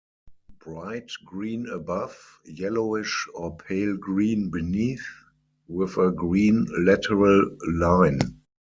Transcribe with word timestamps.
Bright 0.65 1.11
green 1.25 1.67
above; 1.69 2.17
yellowish 2.45 3.27
or 3.35 3.55
pale 3.55 3.95
green 3.97 4.49
beneath, 4.49 5.05
with 5.67 5.95
a 5.97 6.09
green 6.09 6.65
lateral 6.85 7.55
line. 7.69 8.19